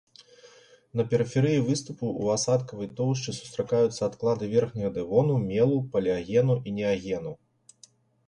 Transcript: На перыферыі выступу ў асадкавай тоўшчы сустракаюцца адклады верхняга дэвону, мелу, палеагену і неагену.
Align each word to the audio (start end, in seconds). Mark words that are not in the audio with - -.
На 0.99 1.03
перыферыі 1.09 1.59
выступу 1.65 2.05
ў 2.21 2.25
асадкавай 2.39 2.87
тоўшчы 2.99 3.35
сустракаюцца 3.39 4.01
адклады 4.09 4.49
верхняга 4.55 4.89
дэвону, 4.97 5.37
мелу, 5.51 5.77
палеагену 5.93 6.55
і 6.71 6.73
неагену. 6.79 7.33